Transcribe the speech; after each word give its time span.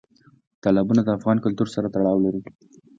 تالابونه 0.63 1.01
د 1.03 1.09
افغان 1.17 1.37
کلتور 1.45 1.67
سره 1.75 1.87
تړاو 1.95 2.17
لري. 2.25 2.41